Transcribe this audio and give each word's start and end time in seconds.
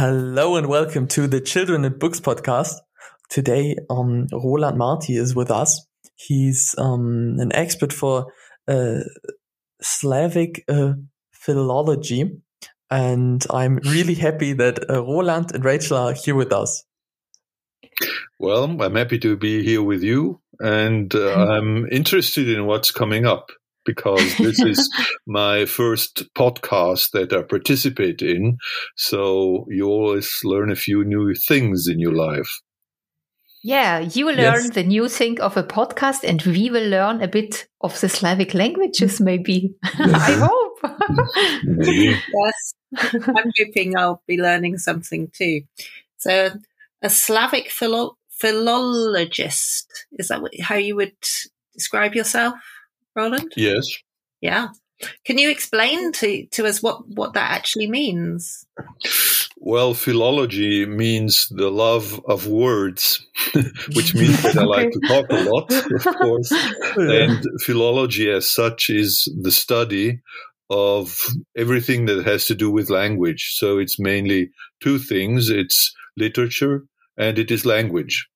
Hello 0.00 0.56
and 0.56 0.66
welcome 0.66 1.06
to 1.08 1.26
the 1.26 1.42
Children 1.42 1.84
and 1.84 1.98
Books 1.98 2.20
podcast. 2.20 2.76
Today, 3.28 3.76
um, 3.90 4.28
Roland 4.32 4.78
Marti 4.78 5.14
is 5.14 5.34
with 5.34 5.50
us. 5.50 5.86
He's 6.16 6.74
um, 6.78 7.36
an 7.38 7.54
expert 7.54 7.92
for 7.92 8.32
uh, 8.66 9.00
Slavic 9.82 10.64
uh, 10.70 10.94
philology, 11.32 12.30
and 12.90 13.44
I'm 13.50 13.76
really 13.84 14.14
happy 14.14 14.54
that 14.54 14.88
uh, 14.88 15.02
Roland 15.02 15.54
and 15.54 15.62
Rachel 15.62 15.98
are 15.98 16.14
here 16.14 16.34
with 16.34 16.50
us. 16.50 16.82
Well, 18.38 18.80
I'm 18.80 18.96
happy 18.96 19.18
to 19.18 19.36
be 19.36 19.62
here 19.62 19.82
with 19.82 20.02
you, 20.02 20.40
and 20.60 21.14
uh, 21.14 21.34
I'm 21.50 21.86
interested 21.88 22.48
in 22.48 22.64
what's 22.64 22.90
coming 22.90 23.26
up 23.26 23.50
because 23.84 24.36
this 24.38 24.60
is 24.60 24.88
my 25.26 25.64
first 25.66 26.24
podcast 26.34 27.10
that 27.12 27.32
I 27.32 27.42
participate 27.42 28.22
in. 28.22 28.56
So 28.96 29.66
you 29.70 29.86
always 29.86 30.40
learn 30.44 30.70
a 30.70 30.76
few 30.76 31.04
new 31.04 31.34
things 31.34 31.86
in 31.88 31.98
your 32.00 32.14
life. 32.14 32.50
Yeah, 33.62 33.98
you 33.98 34.24
will 34.24 34.36
Yes. 34.36 34.62
learn 34.62 34.72
the 34.72 34.82
new 34.84 35.06
thing 35.08 35.38
of 35.40 35.56
a 35.56 35.62
podcast, 35.62 36.24
and 36.24 36.40
we 36.42 36.70
will 36.70 36.88
learn 36.88 37.20
a 37.22 37.28
bit 37.28 37.66
of 37.82 38.00
the 38.00 38.08
Slavic 38.08 38.54
languages, 38.54 39.20
maybe. 39.20 39.74
I 39.84 40.32
hope. 40.40 40.80
Maybe. 41.64 42.16
Yes, 42.32 42.74
I'm 43.12 43.52
hoping 43.58 43.98
I'll 43.98 44.22
be 44.26 44.38
learning 44.40 44.78
something 44.78 45.28
too. 45.36 45.62
So, 46.16 46.52
a 47.02 47.10
Slavic 47.10 47.70
philo- 47.70 48.16
philologist 48.30 50.06
is 50.12 50.28
that 50.28 50.40
how 50.62 50.76
you 50.76 50.96
would 50.96 51.12
describe 51.74 52.14
yourself, 52.14 52.54
Roland? 53.14 53.52
Yes. 53.56 53.86
Yeah. 54.40 54.68
Can 55.24 55.38
you 55.38 55.50
explain 55.50 56.12
to, 56.12 56.46
to 56.46 56.66
us 56.66 56.82
what, 56.82 57.08
what 57.08 57.32
that 57.34 57.50
actually 57.52 57.88
means? 57.88 58.66
Well, 59.56 59.94
philology 59.94 60.86
means 60.86 61.48
the 61.50 61.70
love 61.70 62.20
of 62.26 62.46
words, 62.46 63.26
which 63.94 64.14
means 64.14 64.42
that 64.42 64.56
I 64.58 64.64
like 64.64 64.90
to 64.90 65.00
talk 65.00 65.26
a 65.30 65.44
lot, 65.50 65.72
of 65.72 66.16
course. 66.16 66.52
And 66.96 67.44
philology, 67.62 68.30
as 68.30 68.50
such, 68.50 68.90
is 68.90 69.30
the 69.40 69.52
study 69.52 70.20
of 70.70 71.16
everything 71.56 72.06
that 72.06 72.24
has 72.24 72.46
to 72.46 72.54
do 72.54 72.70
with 72.70 72.90
language. 72.90 73.54
So 73.56 73.78
it's 73.78 73.98
mainly 73.98 74.50
two 74.80 74.98
things 74.98 75.50
it's 75.50 75.92
literature 76.16 76.84
and 77.18 77.38
it 77.38 77.50
is 77.50 77.66
language. 77.66 78.28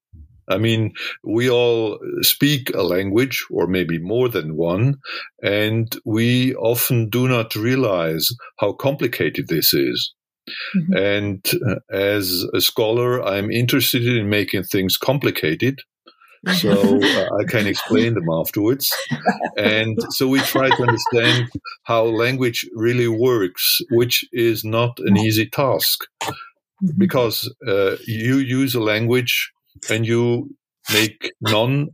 I 0.48 0.58
mean, 0.58 0.92
we 1.22 1.50
all 1.50 1.98
speak 2.22 2.70
a 2.74 2.82
language, 2.82 3.44
or 3.50 3.66
maybe 3.66 3.98
more 3.98 4.28
than 4.28 4.56
one, 4.56 4.96
and 5.42 5.94
we 6.04 6.54
often 6.54 7.08
do 7.08 7.28
not 7.28 7.54
realize 7.54 8.28
how 8.58 8.72
complicated 8.72 9.48
this 9.48 9.74
is. 9.74 10.14
Mhm. 10.76 10.96
And 10.96 11.52
uh, 11.66 11.76
as 11.90 12.44
a 12.52 12.60
scholar, 12.60 13.22
I'm 13.22 13.50
interested 13.50 14.06
in 14.06 14.28
making 14.28 14.64
things 14.64 14.96
complicated 14.98 15.80
so 16.52 16.70
uh, 17.02 17.28
I 17.40 17.44
can 17.44 17.66
explain 17.66 18.14
them 18.14 18.28
afterwards. 18.30 18.92
And 19.56 19.98
so 20.10 20.28
we 20.28 20.40
try 20.40 20.68
to 20.68 20.82
understand 20.82 21.48
how 21.84 22.04
language 22.04 22.66
really 22.74 23.08
works, 23.08 23.80
which 23.90 24.24
is 24.32 24.64
not 24.64 24.98
an 25.00 25.16
easy 25.16 25.46
task 25.46 26.04
because 26.98 27.50
uh, 27.66 27.96
you 28.06 28.36
use 28.36 28.74
a 28.74 28.80
language 28.80 29.52
and 29.90 30.06
you 30.06 30.50
make 30.92 31.32
none, 31.40 31.88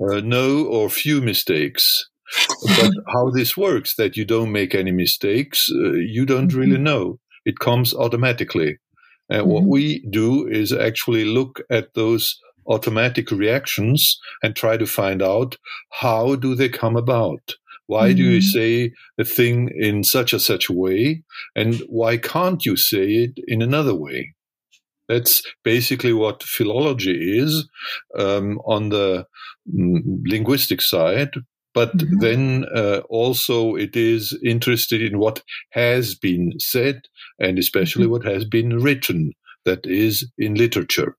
uh, 0.00 0.20
no, 0.20 0.64
or 0.66 0.90
few 0.90 1.20
mistakes. 1.20 2.08
But 2.76 2.90
how 3.12 3.30
this 3.30 3.56
works, 3.56 3.96
that 3.96 4.16
you 4.16 4.24
don't 4.24 4.52
make 4.52 4.74
any 4.74 4.92
mistakes, 4.92 5.68
uh, 5.72 5.92
you 5.92 6.26
don't 6.26 6.52
really 6.54 6.78
know. 6.78 7.18
It 7.44 7.58
comes 7.60 7.94
automatically. 7.94 8.78
And 9.30 9.46
what 9.46 9.64
Mhm. 9.64 9.68
we 9.68 10.06
do 10.10 10.46
is 10.48 10.72
actually 10.72 11.24
look 11.24 11.60
at 11.70 11.94
those 11.94 12.38
automatic 12.66 13.30
reactions 13.30 14.18
and 14.42 14.54
try 14.56 14.76
to 14.76 14.86
find 14.86 15.22
out 15.22 15.56
how 15.90 16.36
do 16.36 16.54
they 16.54 16.68
come 16.68 16.96
about? 16.96 17.56
Why 17.86 18.12
do 18.12 18.22
you 18.22 18.40
Mhm. 18.40 18.42
say 18.42 18.92
a 19.18 19.24
thing 19.24 19.70
in 19.78 20.04
such 20.04 20.32
a 20.34 20.40
such 20.40 20.68
a 20.68 20.74
way? 20.74 21.22
And 21.56 21.76
why 21.88 22.18
can't 22.18 22.64
you 22.66 22.76
say 22.76 23.06
it 23.24 23.32
in 23.48 23.62
another 23.62 23.94
way? 23.94 24.34
That's 25.08 25.42
basically 25.64 26.12
what 26.12 26.42
philology 26.42 27.38
is 27.38 27.68
um, 28.18 28.58
on 28.66 28.90
the 28.90 29.26
mm, 29.74 30.02
linguistic 30.26 30.80
side. 30.82 31.30
But 31.74 31.96
Mhm. 31.96 32.20
then 32.20 32.64
uh, 32.74 33.00
also 33.08 33.74
it 33.76 33.96
is 33.96 34.36
interested 34.44 35.00
in 35.02 35.18
what 35.18 35.42
has 35.70 36.14
been 36.14 36.52
said 36.58 37.02
and 37.38 37.58
especially 37.58 38.06
what 38.06 38.24
has 38.24 38.44
been 38.44 38.78
written, 38.80 39.32
that 39.64 39.86
is 39.86 40.30
in 40.38 40.54
literature. 40.54 41.16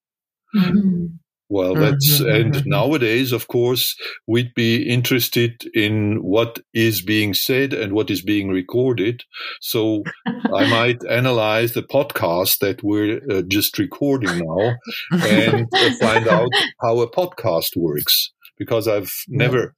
Mhm. 0.55 1.19
Well, 1.49 1.73
that's, 1.73 2.21
Mhm, 2.21 2.35
and 2.35 2.53
mhm. 2.53 2.65
nowadays, 2.67 3.31
of 3.31 3.47
course, 3.47 3.95
we'd 4.27 4.53
be 4.53 4.83
interested 4.87 5.65
in 5.73 6.17
what 6.21 6.59
is 6.75 7.01
being 7.01 7.33
said 7.33 7.73
and 7.73 7.93
what 7.93 8.11
is 8.11 8.21
being 8.21 8.49
recorded. 8.49 9.23
So 9.59 10.03
I 10.25 10.69
might 10.69 11.03
analyze 11.09 11.73
the 11.73 11.81
podcast 11.81 12.59
that 12.59 12.83
we're 12.83 13.19
uh, 13.31 13.41
just 13.47 13.79
recording 13.79 14.45
now 14.45 14.75
and 15.11 15.67
uh, 15.73 15.91
find 15.99 16.27
out 16.27 16.49
how 16.81 16.99
a 16.99 17.09
podcast 17.09 17.75
works 17.75 18.31
because 18.59 18.87
I've 18.87 19.13
never 19.27 19.73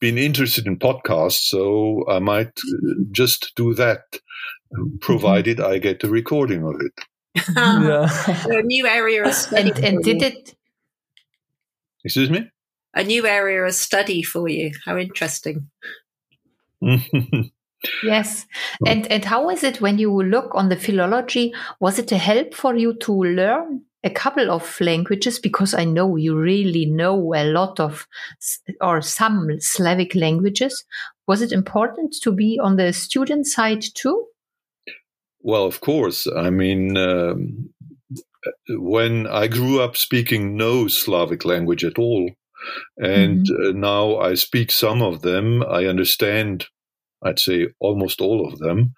been 0.00 0.16
interested 0.16 0.66
in 0.66 0.78
podcasts. 0.78 1.48
So 1.48 2.04
I 2.08 2.20
might 2.20 2.48
uh, 2.48 3.04
just 3.12 3.52
do 3.54 3.74
that, 3.74 4.00
provided 5.00 5.60
I 5.60 5.78
get 5.78 6.04
a 6.04 6.08
recording 6.08 6.62
of 6.62 6.80
it. 6.80 7.04
yeah. 7.56 8.08
a 8.46 8.62
new 8.62 8.86
area 8.86 9.24
of 9.24 9.34
study. 9.34 9.70
and 9.70 9.84
and 9.84 10.02
did 10.04 10.22
it? 10.22 10.54
Excuse 12.06 12.30
me? 12.30 12.50
a 12.96 13.04
new 13.04 13.26
area 13.26 13.62
of 13.62 13.74
study 13.74 14.22
for 14.22 14.48
you? 14.48 14.72
How 14.84 14.96
interesting. 14.96 15.68
Yes. 18.02 18.46
And 18.86 19.06
and 19.12 19.24
how 19.24 19.50
is 19.50 19.62
it 19.62 19.82
when 19.82 19.98
you 19.98 20.10
look 20.10 20.50
on 20.54 20.70
the 20.70 20.76
philology? 20.76 21.54
Was 21.78 21.98
it 21.98 22.10
a 22.10 22.16
help 22.16 22.54
for 22.54 22.74
you 22.74 22.94
to 23.00 23.12
learn 23.12 23.82
a 24.02 24.10
couple 24.10 24.50
of 24.50 24.80
languages? 24.80 25.38
Because 25.38 25.74
I 25.74 25.84
know 25.84 26.16
you 26.16 26.34
really 26.36 26.86
know 26.86 27.34
a 27.34 27.44
lot 27.44 27.78
of 27.78 28.08
or 28.80 29.02
some 29.02 29.60
Slavic 29.60 30.14
languages. 30.14 30.84
Was 31.28 31.42
it 31.42 31.52
important 31.52 32.16
to 32.22 32.32
be 32.32 32.58
on 32.58 32.76
the 32.76 32.92
student 32.92 33.46
side 33.46 33.84
too? 33.94 34.26
Well, 35.42 35.66
of 35.66 35.80
course. 35.80 36.26
I 36.34 36.50
mean, 36.50 36.96
um, 36.96 37.70
when 38.68 39.26
I 39.26 39.46
grew 39.46 39.80
up 39.80 39.96
speaking 39.96 40.56
no 40.56 40.88
Slavic 40.88 41.44
language 41.44 41.84
at 41.84 41.98
all, 41.98 42.30
and 42.96 43.46
uh, 43.50 43.72
now 43.72 44.16
I 44.18 44.34
speak 44.34 44.70
some 44.70 45.02
of 45.02 45.22
them, 45.22 45.62
I 45.62 45.86
understand, 45.86 46.66
I'd 47.22 47.38
say 47.38 47.68
almost 47.80 48.20
all 48.20 48.46
of 48.46 48.58
them. 48.58 48.94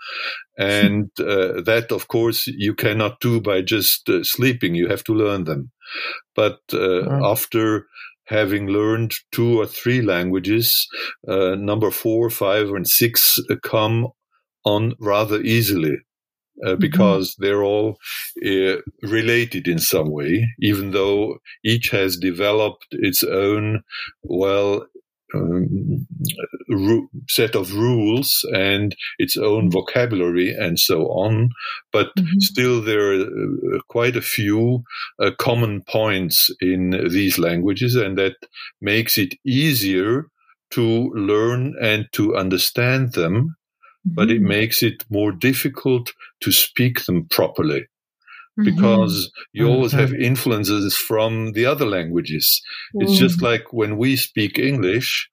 And 0.59 1.11
uh, 1.21 1.63
that, 1.63 1.89
of 1.91 2.09
course, 2.09 2.47
you 2.47 2.75
cannot 2.75 3.21
do 3.21 3.41
by 3.41 3.63
just 3.63 4.09
uh, 4.09 4.25
sleeping. 4.25 4.75
You 4.75 4.89
have 4.89 5.05
to 5.05 5.15
learn 5.15 5.45
them. 5.45 5.71
But 6.35 6.59
uh, 6.73 7.25
after 7.25 7.87
having 8.27 8.67
learned 8.69 9.15
two 9.33 9.61
or 9.61 9.67
three 9.67 10.03
languages, 10.03 10.87
uh, 11.27 11.55
number 11.55 11.91
four, 11.91 12.29
five, 12.31 12.69
and 12.71 12.87
six 12.87 13.39
come 13.63 14.09
on 14.65 14.95
rather 15.01 15.41
easily 15.41 15.97
uh, 16.65 16.77
because 16.77 17.35
they're 17.39 17.63
all 17.65 17.99
uh, 18.45 18.77
related 19.03 19.69
in 19.69 19.79
some 19.79 20.11
way, 20.11 20.47
even 20.61 20.91
though 20.93 21.39
each 21.65 21.91
has 21.91 22.17
developed 22.17 22.87
its 22.93 23.23
own, 23.25 23.83
well, 24.23 24.87
um, 25.35 26.07
ru- 26.69 27.09
set 27.29 27.55
of 27.55 27.75
rules 27.75 28.45
and 28.55 28.95
its 29.19 29.37
own 29.37 29.71
vocabulary 29.71 30.53
and 30.55 30.79
so 30.79 31.05
on. 31.09 31.51
But 31.93 32.11
Mhm. 32.19 32.41
still, 32.43 32.81
there 32.83 33.13
are 33.13 33.23
uh, 33.23 33.81
quite 33.89 34.17
a 34.17 34.23
few 34.23 34.83
uh, 35.23 35.33
common 35.39 35.83
points 35.83 36.51
in 36.61 36.91
these 37.11 37.39
languages, 37.39 37.95
and 37.95 38.17
that 38.19 38.37
makes 38.81 39.19
it 39.19 39.35
easier 39.45 40.29
to 40.71 41.11
learn 41.15 41.75
and 41.81 42.07
to 42.13 42.37
understand 42.37 43.13
them 43.13 43.57
but 44.15 44.31
it 44.31 44.41
Mhm. 44.41 44.49
makes 44.49 44.83
it 44.83 45.05
more 45.11 45.33
difficult 45.33 46.13
to 46.41 46.51
speak 46.53 47.05
them 47.07 47.27
properly 47.31 47.87
because 48.65 49.31
you 49.53 49.69
always 49.69 49.93
Mhm. 49.93 49.99
have 50.01 50.13
influences 50.15 50.97
from 50.97 51.53
the 51.53 51.65
other 51.65 51.87
languages. 51.87 52.61
It's 52.95 53.13
just 53.19 53.41
like 53.43 53.73
when 53.73 53.97
we 53.97 54.17
speak 54.17 54.59
English, 54.59 55.29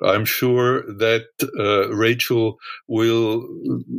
I'm 0.00 0.24
sure 0.24 0.82
that 0.98 1.26
uh, 1.58 1.88
Rachel 1.94 2.56
will 2.86 3.46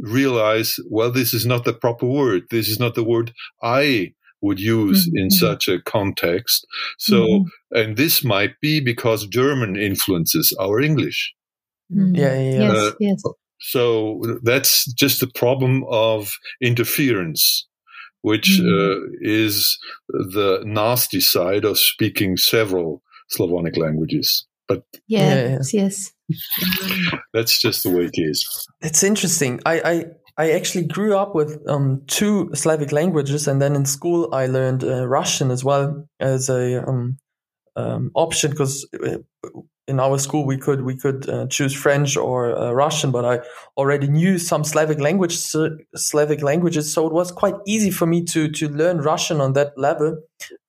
realize, 0.02 0.80
well, 0.90 1.12
this 1.12 1.34
is 1.34 1.46
not 1.46 1.66
the 1.66 1.74
proper 1.74 2.06
word. 2.08 2.44
This 2.50 2.70
is 2.70 2.80
not 2.80 2.96
the 2.96 3.04
word 3.04 3.34
I 3.62 4.14
would 4.42 4.60
use 4.60 5.10
in 5.14 5.28
Mhm. 5.28 5.34
such 5.34 5.68
a 5.68 5.82
context. 5.82 6.66
So, 6.98 7.28
Mhm. 7.28 7.46
and 7.72 7.98
this 7.98 8.24
might 8.24 8.54
be 8.62 8.80
because 8.80 9.28
German 9.28 9.76
influences 9.76 10.54
our 10.60 10.80
English. 10.80 11.34
Yeah, 11.90 12.06
yeah, 12.16 12.34
yeah. 12.40 12.60
Yes, 12.62 12.78
Uh, 12.78 12.92
yes. 13.00 13.22
So 13.60 14.22
that's 14.44 14.92
just 14.94 15.20
the 15.20 15.28
problem 15.28 15.84
of 15.90 16.32
interference. 16.62 17.66
which 18.22 18.60
mm. 18.60 18.68
uh, 18.68 19.00
is 19.22 19.80
the 20.10 20.62
nasty 20.66 21.22
side 21.22 21.64
of 21.64 21.80
speaking 21.80 22.36
several 22.36 23.02
Slavonic 23.30 23.78
languages. 23.78 24.46
But 24.68 24.84
yes, 25.08 25.74
yeah, 25.74 25.82
yes, 25.82 26.12
that's 27.34 27.62
just 27.62 27.84
the 27.84 27.90
way 27.90 28.04
it 28.04 28.16
is. 28.16 28.68
It's 28.82 29.04
interesting. 29.04 29.62
I, 29.66 29.82
I 29.82 30.06
I 30.38 30.52
actually 30.52 30.86
grew 30.86 31.18
up 31.18 31.34
with 31.34 31.60
um, 31.68 32.04
two 32.08 32.50
Slavic 32.54 32.92
languages, 32.92 33.48
and 33.48 33.62
then 33.62 33.76
in 33.76 33.86
school 33.86 34.30
I 34.34 34.46
learned 34.46 34.84
uh, 34.84 35.08
Russian 35.08 35.50
as 35.50 35.64
well 35.64 36.08
as 36.20 36.50
a 36.50 36.88
um, 36.88 37.18
um, 37.76 38.12
option 38.14 38.52
because 38.52 38.88
uh, 39.04 39.18
in 39.90 40.00
our 40.00 40.18
school 40.20 40.46
we 40.46 40.58
could 40.58 40.82
we 40.82 40.96
could 40.96 41.28
uh, 41.28 41.48
choose 41.48 41.74
French 41.74 42.16
or 42.16 42.58
uh, 42.58 42.72
Russian, 42.72 43.12
but 43.12 43.26
I 43.26 43.40
already 43.76 44.08
knew 44.08 44.38
some 44.38 44.64
Slavic 44.64 45.00
language 45.00 45.36
Slavic 45.96 46.42
languages, 46.42 46.94
so 46.94 47.08
it 47.08 47.14
was 47.14 47.32
quite 47.32 47.56
easy 47.66 47.92
for 47.92 48.06
me 48.06 48.24
to 48.26 48.50
to 48.50 48.70
learn 48.70 49.00
Russian 49.00 49.42
on 49.42 49.54
that 49.54 49.74
level. 49.78 50.18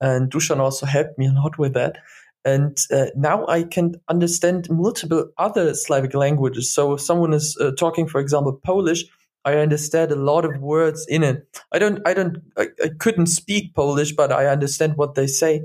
And 0.01 0.31
Dushan 0.33 0.59
also 0.59 0.87
helped 0.87 1.19
me 1.19 1.27
a 1.27 1.33
lot 1.33 1.59
with 1.59 1.75
that. 1.75 1.99
And 2.45 2.79
uh, 2.91 3.07
now 3.15 3.47
I 3.47 3.65
can 3.65 3.97
understand 4.09 4.69
multiple 4.71 5.27
other 5.37 5.75
Slavic 5.75 6.15
languages. 6.15 6.73
So 6.73 6.95
if 6.95 7.01
someone 7.01 7.35
is 7.35 7.57
uh, 7.61 7.73
talking, 7.73 8.09
for 8.09 8.19
example, 8.19 8.59
Polish, 8.65 9.05
I 9.45 9.57
understand 9.57 10.13
a 10.13 10.17
lot 10.17 10.45
of 10.45 10.61
words 10.61 11.07
in 11.09 11.23
it. 11.23 11.63
I 11.73 11.79
don't, 11.79 12.01
I 12.07 12.13
don't, 12.13 12.39
I, 12.59 12.69
I, 12.83 12.91
couldn't 12.99 13.27
speak 13.27 13.75
Polish, 13.75 14.13
but 14.13 14.33
I 14.33 14.47
understand 14.47 14.97
what 14.97 15.15
they 15.15 15.27
say. 15.27 15.63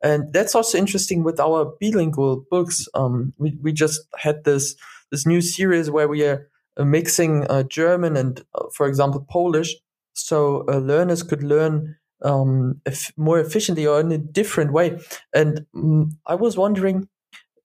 And 0.00 0.32
that's 0.32 0.54
also 0.54 0.78
interesting 0.78 1.24
with 1.24 1.40
our 1.40 1.74
bilingual 1.80 2.44
books. 2.50 2.86
Um, 2.94 3.32
we, 3.38 3.58
we 3.60 3.72
just 3.72 4.00
had 4.16 4.44
this, 4.44 4.76
this 5.10 5.26
new 5.26 5.40
series 5.40 5.90
where 5.90 6.06
we 6.06 6.24
are 6.24 6.48
uh, 6.76 6.84
mixing 6.84 7.46
uh, 7.48 7.64
German 7.64 8.16
and, 8.16 8.44
uh, 8.54 8.66
for 8.72 8.86
example, 8.86 9.26
Polish. 9.28 9.74
So 10.12 10.64
uh, 10.68 10.78
learners 10.78 11.24
could 11.24 11.42
learn 11.42 11.96
um, 12.22 12.80
more 13.16 13.40
efficiently 13.40 13.86
or 13.86 14.00
in 14.00 14.12
a 14.12 14.18
different 14.18 14.72
way. 14.72 15.00
And 15.34 15.66
um, 15.74 16.18
I 16.26 16.36
was 16.36 16.56
wondering, 16.56 17.08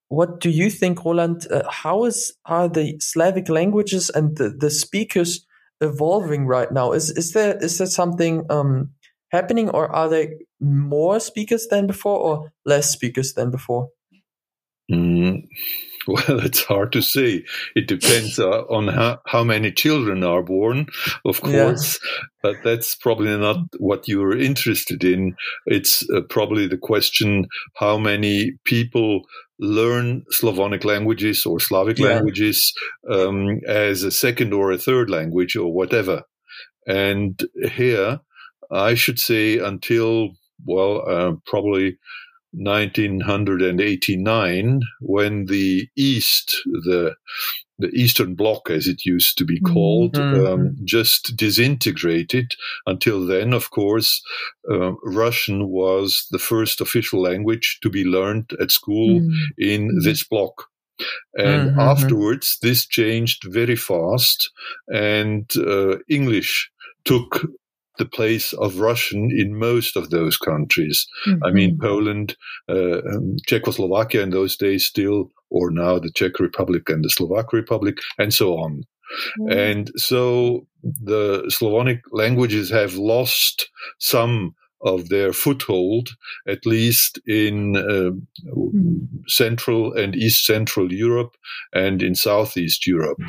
what 0.07 0.39
do 0.39 0.49
you 0.49 0.69
think, 0.69 1.05
Roland? 1.05 1.45
Uh, 1.51 1.69
how 1.69 2.05
is 2.05 2.33
are 2.45 2.67
the 2.67 2.97
Slavic 2.99 3.47
languages 3.47 4.09
and 4.09 4.35
the, 4.37 4.49
the 4.49 4.69
speakers 4.69 5.45
evolving 5.81 6.45
right 6.45 6.71
now? 6.71 6.93
Is 6.93 7.09
is 7.11 7.33
there 7.33 7.57
is 7.57 7.77
there 7.77 7.87
something 7.87 8.45
um, 8.49 8.91
happening, 9.31 9.69
or 9.69 9.93
are 9.93 10.09
there 10.09 10.29
more 10.59 11.19
speakers 11.19 11.67
than 11.67 11.87
before, 11.87 12.19
or 12.19 12.53
less 12.65 12.89
speakers 12.91 13.33
than 13.33 13.51
before? 13.51 13.89
Mm, 14.91 15.47
well, 16.07 16.39
it's 16.39 16.63
hard 16.63 16.91
to 16.93 17.01
say. 17.01 17.43
It 17.75 17.87
depends 17.87 18.39
uh, 18.39 18.61
on 18.69 18.87
how, 18.87 19.19
how 19.25 19.43
many 19.43 19.71
children 19.71 20.23
are 20.23 20.43
born, 20.43 20.87
of 21.25 21.41
course, 21.41 21.99
yeah. 22.03 22.21
but 22.41 22.55
that's 22.63 22.95
probably 22.95 23.37
not 23.37 23.57
what 23.77 24.07
you're 24.07 24.37
interested 24.37 25.03
in. 25.03 25.35
It's 25.65 26.07
uh, 26.09 26.21
probably 26.29 26.67
the 26.67 26.77
question 26.77 27.47
how 27.75 27.97
many 27.97 28.53
people 28.65 29.21
learn 29.59 30.23
Slavonic 30.31 30.83
languages 30.83 31.45
or 31.45 31.59
Slavic 31.59 31.99
yeah. 31.99 32.07
languages 32.07 32.73
um, 33.09 33.59
as 33.67 34.03
a 34.03 34.11
second 34.11 34.53
or 34.53 34.71
a 34.71 34.77
third 34.77 35.09
language 35.09 35.55
or 35.55 35.71
whatever. 35.71 36.23
And 36.87 37.39
here, 37.73 38.19
I 38.71 38.95
should 38.95 39.19
say 39.19 39.59
until, 39.59 40.29
well, 40.65 41.07
uh, 41.07 41.33
probably 41.45 41.97
1989, 42.53 44.81
when 44.99 45.45
the 45.45 45.87
East, 45.95 46.57
the 46.65 47.15
the 47.81 47.89
Eastern 47.89 48.35
Bloc, 48.35 48.69
as 48.69 48.87
it 48.87 49.05
used 49.05 49.37
to 49.37 49.45
be 49.45 49.59
mm-hmm. 49.59 49.73
called, 49.73 50.13
mm-hmm. 50.13 50.45
um, 50.45 50.75
just 50.85 51.35
disintegrated. 51.35 52.53
Until 52.85 53.25
then, 53.25 53.53
of 53.53 53.71
course, 53.71 54.21
uh, 54.71 54.93
Russian 55.03 55.67
was 55.67 56.27
the 56.31 56.39
first 56.39 56.79
official 56.79 57.21
language 57.21 57.79
to 57.81 57.89
be 57.89 58.05
learned 58.05 58.51
at 58.61 58.71
school 58.71 59.19
mm-hmm. 59.19 59.31
in 59.57 59.87
mm-hmm. 59.87 60.03
this 60.03 60.23
bloc. 60.23 60.67
And 61.35 61.71
mm-hmm. 61.71 61.79
afterwards, 61.79 62.57
this 62.61 62.85
changed 62.85 63.43
very 63.47 63.75
fast, 63.75 64.51
and 64.87 65.49
uh, 65.57 65.97
English 66.07 66.69
took 67.03 67.47
the 67.97 68.05
place 68.05 68.53
of 68.53 68.79
Russian 68.79 69.29
in 69.31 69.57
most 69.57 69.95
of 69.95 70.09
those 70.09 70.37
countries. 70.37 71.05
Mm-hmm. 71.27 71.43
I 71.43 71.51
mean, 71.51 71.77
Poland, 71.79 72.35
uh, 72.69 73.01
um, 73.01 73.35
Czechoslovakia 73.47 74.23
in 74.23 74.29
those 74.29 74.57
days 74.57 74.85
still, 74.85 75.31
or 75.49 75.71
now 75.71 75.99
the 75.99 76.11
Czech 76.11 76.39
Republic 76.39 76.89
and 76.89 77.03
the 77.03 77.09
Slovak 77.09 77.53
Republic, 77.53 77.97
and 78.17 78.33
so 78.33 78.57
on. 78.57 78.83
Mm-hmm. 79.39 79.51
And 79.51 79.91
so 79.97 80.67
the 80.83 81.45
Slavonic 81.49 82.01
languages 82.11 82.69
have 82.71 82.95
lost 82.95 83.69
some 83.99 84.55
of 84.83 85.09
their 85.09 85.33
foothold, 85.33 86.09
at 86.47 86.65
least 86.65 87.19
in 87.27 87.75
uh, 87.75 88.11
mm. 88.55 89.07
Central 89.27 89.93
and 89.93 90.15
East 90.15 90.45
Central 90.45 90.91
Europe 90.91 91.35
and 91.73 92.01
in 92.01 92.15
Southeast 92.15 92.87
Europe. 92.87 93.21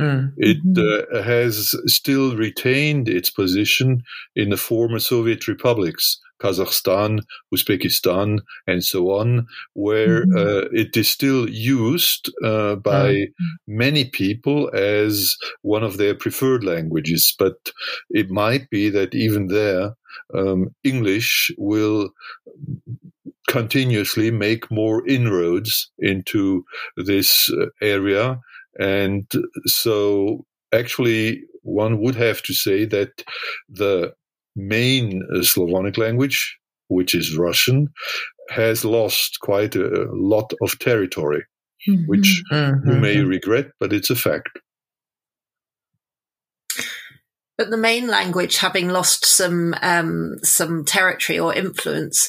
Mm. 0.00 0.32
It 0.36 0.58
uh, 0.76 1.22
has 1.22 1.74
still 1.86 2.36
retained 2.36 3.08
its 3.08 3.30
position 3.30 4.02
in 4.34 4.50
the 4.50 4.56
former 4.56 4.98
Soviet 4.98 5.46
republics, 5.46 6.20
Kazakhstan, 6.42 7.20
Uzbekistan, 7.54 8.40
and 8.66 8.82
so 8.82 9.10
on, 9.10 9.46
where 9.74 10.26
mm-hmm. 10.26 10.36
uh, 10.36 10.68
it 10.72 10.96
is 10.96 11.08
still 11.08 11.48
used 11.48 12.32
uh, 12.42 12.74
by 12.76 13.12
mm-hmm. 13.14 13.44
many 13.68 14.04
people 14.06 14.68
as 14.74 15.36
one 15.62 15.84
of 15.84 15.96
their 15.96 16.14
preferred 16.14 16.64
languages. 16.64 17.32
But 17.38 17.70
it 18.10 18.30
might 18.30 18.68
be 18.70 18.90
that 18.90 19.14
even 19.14 19.46
there, 19.46 19.94
um, 20.34 20.74
English 20.82 21.52
will 21.56 22.10
continuously 23.46 24.30
make 24.30 24.70
more 24.70 25.06
inroads 25.06 25.90
into 25.98 26.64
this 26.96 27.50
uh, 27.50 27.66
area 27.80 28.40
and 28.78 29.30
so, 29.66 30.44
actually, 30.72 31.42
one 31.62 32.00
would 32.00 32.14
have 32.14 32.42
to 32.42 32.54
say 32.54 32.84
that 32.86 33.24
the 33.68 34.12
main 34.56 35.22
uh, 35.34 35.42
Slavonic 35.42 35.98
language, 35.98 36.58
which 36.88 37.14
is 37.14 37.36
Russian, 37.36 37.88
has 38.50 38.84
lost 38.84 39.38
quite 39.40 39.74
a 39.74 40.06
lot 40.12 40.52
of 40.60 40.78
territory, 40.78 41.44
mm-hmm. 41.88 42.04
which 42.06 42.42
mm-hmm. 42.52 42.90
you 42.90 42.96
may 42.96 43.20
regret, 43.20 43.66
but 43.80 43.92
it's 43.92 44.10
a 44.10 44.16
fact. 44.16 44.50
But 47.56 47.70
the 47.70 47.76
main 47.76 48.08
language, 48.08 48.56
having 48.56 48.88
lost 48.88 49.24
some 49.24 49.74
um, 49.80 50.38
some 50.42 50.84
territory 50.84 51.38
or 51.38 51.54
influence, 51.54 52.28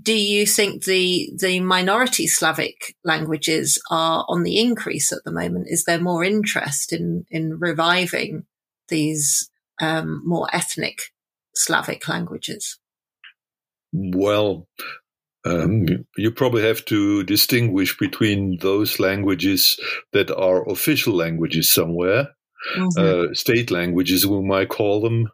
do 0.00 0.14
you 0.14 0.46
think 0.46 0.84
the 0.84 1.32
the 1.36 1.60
minority 1.60 2.26
Slavic 2.26 2.96
languages 3.04 3.80
are 3.90 4.24
on 4.28 4.42
the 4.42 4.58
increase 4.58 5.12
at 5.12 5.24
the 5.24 5.32
moment? 5.32 5.66
Is 5.68 5.84
there 5.84 6.00
more 6.00 6.24
interest 6.24 6.92
in 6.92 7.24
in 7.30 7.58
reviving 7.58 8.44
these 8.88 9.50
um, 9.80 10.22
more 10.24 10.48
ethnic 10.52 11.12
Slavic 11.54 12.08
languages? 12.08 12.78
Well, 13.92 14.68
um, 15.44 15.86
you 16.16 16.30
probably 16.30 16.62
have 16.62 16.84
to 16.86 17.24
distinguish 17.24 17.96
between 17.98 18.58
those 18.58 18.98
languages 19.00 19.78
that 20.12 20.30
are 20.30 20.68
official 20.68 21.14
languages 21.14 21.70
somewhere, 21.70 22.28
mm-hmm. 22.76 23.30
uh, 23.30 23.34
state 23.34 23.70
languages, 23.70 24.26
we 24.26 24.40
might 24.40 24.68
call 24.68 25.00
them, 25.00 25.28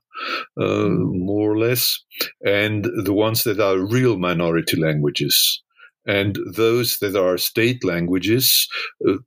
uh, 0.60 0.88
more 0.88 1.52
or 1.52 1.58
less, 1.58 1.98
and 2.44 2.84
the 3.04 3.12
ones 3.12 3.44
that 3.44 3.60
are 3.60 3.78
real 3.78 4.18
minority 4.18 4.80
languages. 4.80 5.62
And 6.06 6.38
those 6.56 6.98
that 7.00 7.16
are 7.16 7.36
state 7.36 7.84
languages, 7.84 8.66
uh, 9.06 9.18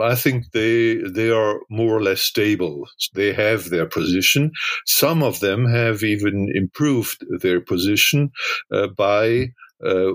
I 0.00 0.16
think 0.16 0.50
they 0.52 0.96
they 0.96 1.30
are 1.30 1.60
more 1.70 1.96
or 1.96 2.02
less 2.02 2.22
stable. 2.22 2.88
They 3.14 3.32
have 3.32 3.70
their 3.70 3.86
position. 3.86 4.50
Some 4.84 5.22
of 5.22 5.38
them 5.38 5.64
have 5.66 6.02
even 6.02 6.50
improved 6.54 7.24
their 7.40 7.60
position 7.60 8.30
uh, 8.72 8.88
by 8.88 9.52
uh, 9.84 10.12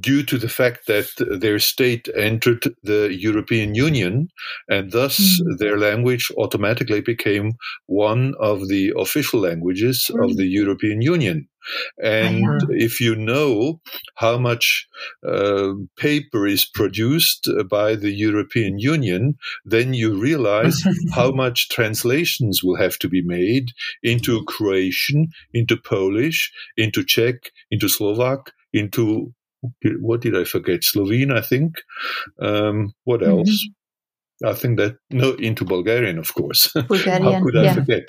due 0.00 0.22
to 0.22 0.36
the 0.38 0.48
fact 0.48 0.86
that 0.86 1.08
their 1.40 1.58
state 1.58 2.08
entered 2.16 2.64
the 2.82 3.14
European 3.18 3.74
Union 3.74 4.28
and 4.68 4.92
thus 4.92 5.18
mm. 5.18 5.58
their 5.58 5.78
language 5.78 6.30
automatically 6.36 7.00
became 7.00 7.52
one 7.86 8.34
of 8.38 8.68
the 8.68 8.92
official 8.98 9.40
languages 9.40 10.10
mm. 10.10 10.24
of 10.24 10.36
the 10.36 10.46
European 10.46 11.00
Union. 11.00 11.48
And 12.02 12.44
if 12.70 13.00
you 13.00 13.14
know 13.14 13.80
how 14.16 14.38
much 14.38 14.86
uh, 15.26 15.72
paper 15.96 16.46
is 16.46 16.64
produced 16.64 17.48
by 17.68 17.94
the 17.94 18.10
European 18.10 18.78
Union, 18.78 19.36
then 19.64 19.94
you 19.94 20.18
realize 20.20 20.82
how 21.14 21.30
much 21.30 21.68
translations 21.68 22.62
will 22.62 22.76
have 22.76 22.98
to 22.98 23.08
be 23.08 23.22
made 23.22 23.70
into 24.02 24.44
Croatian, 24.44 25.28
into 25.52 25.76
Polish, 25.76 26.52
into 26.76 27.04
Czech, 27.04 27.50
into 27.70 27.88
Slovak, 27.88 28.52
into 28.72 29.32
what 30.00 30.20
did 30.20 30.36
I 30.36 30.44
forget? 30.44 30.84
Slovene, 30.84 31.30
I 31.30 31.40
think. 31.40 31.76
Um, 32.40 32.92
what 33.04 33.20
mm-hmm. 33.20 33.30
else? 33.30 33.48
Mm-hmm. 33.50 33.83
I 34.44 34.52
think 34.54 34.78
that 34.78 34.96
no 35.10 35.32
into 35.34 35.64
Bulgarian, 35.64 36.18
of 36.18 36.34
course. 36.34 36.70
Bulgarian, 36.88 37.22
How 37.22 37.42
could 37.42 37.56
I 37.56 37.62
yeah. 37.64 37.74
forget? 37.74 38.08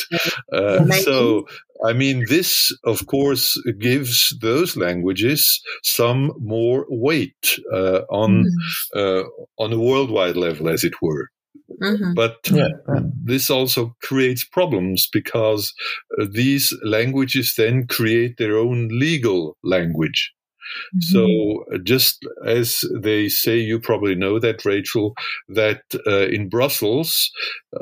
Uh, 0.51 0.85
so 1.03 1.45
I 1.83 1.93
mean, 1.93 2.25
this, 2.27 2.71
of 2.83 3.05
course, 3.05 3.61
gives 3.79 4.35
those 4.41 4.77
languages 4.77 5.61
some 5.83 6.31
more 6.39 6.85
weight 6.89 7.59
uh, 7.71 8.01
on 8.09 8.45
mm-hmm. 8.45 8.99
uh, 8.99 9.23
on 9.63 9.73
a 9.73 9.79
worldwide 9.79 10.37
level, 10.37 10.69
as 10.69 10.83
it 10.83 10.93
were. 11.01 11.29
Mm-hmm. 11.81 12.13
But 12.13 12.37
yeah. 12.51 12.69
this 13.23 13.49
also 13.49 13.95
creates 14.01 14.43
problems 14.43 15.07
because 15.11 15.73
uh, 16.19 16.25
these 16.31 16.73
languages 16.83 17.53
then 17.57 17.87
create 17.87 18.37
their 18.37 18.57
own 18.57 18.87
legal 18.91 19.57
language. 19.63 20.31
So, 20.99 21.19
mm-hmm. 21.19 21.83
just 21.83 22.25
as 22.45 22.83
they 23.01 23.27
say, 23.29 23.57
you 23.57 23.79
probably 23.79 24.15
know 24.15 24.39
that, 24.39 24.65
Rachel, 24.65 25.13
that 25.49 25.81
uh, 26.07 26.27
in 26.27 26.49
Brussels, 26.49 27.31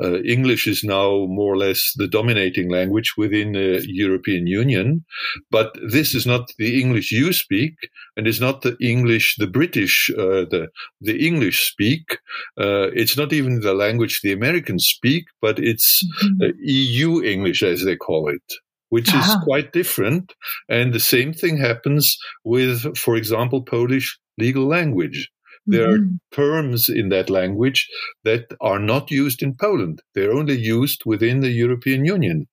uh, 0.02 0.20
English 0.22 0.66
is 0.66 0.82
now 0.84 1.26
more 1.26 1.54
or 1.54 1.56
less 1.56 1.92
the 1.96 2.08
dominating 2.08 2.70
language 2.70 3.14
within 3.16 3.52
the 3.52 3.84
European 3.86 4.46
Union. 4.46 5.04
But 5.50 5.76
this 5.86 6.14
is 6.14 6.26
not 6.26 6.48
the 6.58 6.80
English 6.80 7.12
you 7.12 7.32
speak, 7.32 7.74
and 8.16 8.26
it's 8.26 8.40
not 8.40 8.62
the 8.62 8.76
English 8.80 9.36
the 9.38 9.46
British, 9.46 10.10
uh, 10.16 10.44
the 10.50 10.68
the 11.00 11.26
English 11.26 11.70
speak. 11.70 12.18
Uh, 12.58 12.90
it's 12.94 13.16
not 13.16 13.32
even 13.32 13.60
the 13.60 13.74
language 13.74 14.20
the 14.22 14.32
Americans 14.32 14.86
speak, 14.86 15.24
but 15.40 15.58
it's 15.58 16.02
mm-hmm. 16.24 16.50
EU 16.62 17.22
English, 17.22 17.62
as 17.62 17.84
they 17.84 17.96
call 17.96 18.28
it 18.28 18.42
which 18.88 19.08
uh-huh. 19.08 19.38
is 19.38 19.44
quite 19.44 19.72
different. 19.72 20.32
And 20.68 20.92
the 20.92 21.00
same 21.00 21.32
thing 21.32 21.56
happens 21.58 22.16
with, 22.44 22.96
for 22.96 23.16
example, 23.16 23.62
Polish 23.62 24.18
legal 24.38 24.66
language. 24.66 25.30
There 25.66 25.98
mm-hmm. 25.98 26.14
are 26.14 26.36
terms 26.36 26.88
in 26.88 27.08
that 27.08 27.30
language 27.30 27.88
that 28.24 28.54
are 28.60 28.78
not 28.78 29.10
used 29.10 29.42
in 29.42 29.54
Poland. 29.54 30.02
They're 30.14 30.32
only 30.32 30.58
used 30.58 31.02
within 31.06 31.40
the 31.40 31.50
European 31.50 32.04
Union. 32.04 32.46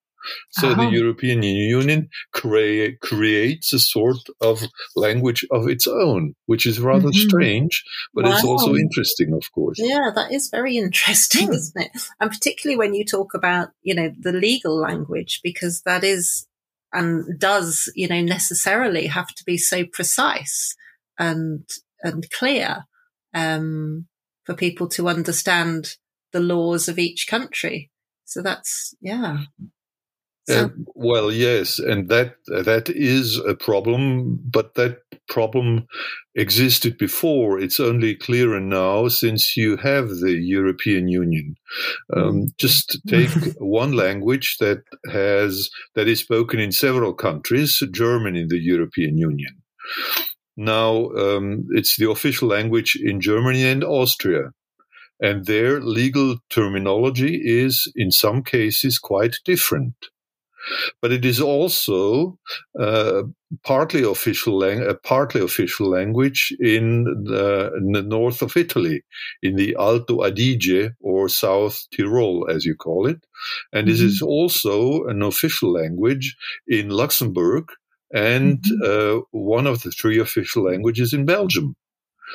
So 0.50 0.70
uh-huh. 0.70 0.84
the 0.84 0.90
European 0.90 1.42
Union 1.42 2.08
crea- 2.32 2.96
creates 3.02 3.72
a 3.72 3.78
sort 3.78 4.18
of 4.40 4.62
language 4.96 5.44
of 5.50 5.68
its 5.68 5.86
own, 5.86 6.34
which 6.46 6.66
is 6.66 6.80
rather 6.80 7.08
mm-hmm. 7.08 7.28
strange, 7.28 7.84
but 8.14 8.24
wow. 8.24 8.32
it's 8.32 8.44
also 8.44 8.74
interesting, 8.74 9.32
of 9.32 9.50
course. 9.52 9.78
Yeah, 9.78 10.10
that 10.14 10.32
is 10.32 10.48
very 10.50 10.76
interesting, 10.76 11.48
hmm. 11.48 11.54
isn't 11.54 11.82
it? 11.82 11.90
And 12.20 12.30
particularly 12.30 12.78
when 12.78 12.94
you 12.94 13.04
talk 13.04 13.34
about, 13.34 13.70
you 13.82 13.94
know, 13.94 14.12
the 14.18 14.32
legal 14.32 14.76
language, 14.76 15.40
because 15.42 15.82
that 15.82 16.04
is 16.04 16.46
and 16.92 17.38
does, 17.38 17.90
you 17.94 18.06
know, 18.06 18.20
necessarily 18.20 19.06
have 19.06 19.28
to 19.28 19.44
be 19.44 19.56
so 19.56 19.84
precise 19.84 20.76
and 21.18 21.68
and 22.02 22.30
clear 22.30 22.84
um, 23.34 24.06
for 24.44 24.54
people 24.54 24.88
to 24.88 25.08
understand 25.08 25.96
the 26.32 26.40
laws 26.40 26.88
of 26.88 26.98
each 26.98 27.26
country. 27.26 27.90
So 28.24 28.42
that's 28.42 28.94
yeah, 29.00 29.44
so. 30.48 30.64
Uh, 30.64 30.68
well, 30.94 31.30
yes, 31.30 31.78
and 31.78 32.08
that 32.08 32.34
that 32.46 32.88
is 32.88 33.36
a 33.38 33.54
problem, 33.54 34.40
but 34.50 34.74
that 34.74 35.02
problem 35.28 35.86
existed 36.34 36.98
before. 36.98 37.60
It's 37.60 37.78
only 37.78 38.16
clearer 38.16 38.58
now 38.58 39.06
since 39.08 39.56
you 39.56 39.76
have 39.76 40.08
the 40.08 40.32
European 40.32 41.06
Union. 41.06 41.54
Um, 42.14 42.48
just 42.58 42.98
take 43.06 43.30
one 43.58 43.92
language 43.92 44.56
that 44.58 44.82
has 45.12 45.70
that 45.94 46.08
is 46.08 46.20
spoken 46.20 46.58
in 46.58 46.72
several 46.72 47.14
countries, 47.14 47.80
German 47.92 48.34
in 48.34 48.48
the 48.48 48.60
European 48.60 49.18
Union. 49.18 49.62
Now, 50.56 51.10
um, 51.10 51.66
it's 51.70 51.96
the 51.96 52.10
official 52.10 52.48
language 52.48 52.98
in 53.00 53.20
Germany 53.20 53.64
and 53.64 53.84
Austria. 53.84 54.50
And 55.20 55.46
their 55.46 55.80
legal 55.80 56.38
terminology 56.50 57.40
is, 57.44 57.90
in 57.94 58.10
some 58.10 58.42
cases, 58.42 58.98
quite 58.98 59.36
different 59.44 59.94
but 61.00 61.12
it 61.12 61.24
is 61.24 61.40
also 61.40 62.38
uh, 62.78 63.22
partly 63.64 64.02
official 64.02 64.58
lang- 64.58 64.86
a 64.86 64.94
partly 64.94 65.40
official 65.40 65.88
language 65.88 66.54
in 66.60 67.04
the, 67.24 67.72
in 67.76 67.92
the, 67.92 68.02
north 68.02 68.42
of 68.42 68.56
Italy, 68.56 69.02
in 69.42 69.56
the 69.56 69.76
Alto 69.78 70.18
Adige 70.18 70.90
or 71.00 71.28
South 71.28 71.84
Tyrol, 71.94 72.48
as 72.50 72.64
you 72.64 72.74
call 72.74 73.06
it, 73.06 73.24
and 73.72 73.86
mm-hmm. 73.86 73.92
this 73.92 74.00
is 74.00 74.22
also 74.22 75.04
an 75.04 75.22
official 75.22 75.72
language 75.72 76.36
in 76.66 76.90
Luxembourg 76.90 77.64
and 78.12 78.62
mm-hmm. 78.62 79.18
uh, 79.18 79.22
one 79.30 79.66
of 79.66 79.82
the 79.82 79.90
three 79.90 80.18
official 80.18 80.64
languages 80.64 81.12
in 81.12 81.24
Belgium. 81.24 81.74